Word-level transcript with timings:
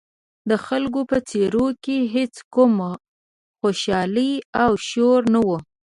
د 0.49 0.51
خلکو 0.65 1.01
په 1.09 1.17
څېرو 1.29 1.65
کې 1.83 1.97
هېڅ 2.15 2.33
کوم 2.53 2.73
خوشحالي 3.59 4.31
او 4.63 4.71
شور 4.89 5.21
نه 5.33 5.39
و. 5.47 5.49